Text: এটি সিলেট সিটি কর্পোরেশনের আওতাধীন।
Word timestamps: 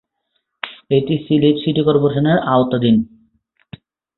এটি 0.91 1.13
সিলেট 1.25 1.55
সিটি 1.63 1.81
কর্পোরেশনের 1.87 2.37
আওতাধীন। 2.53 2.95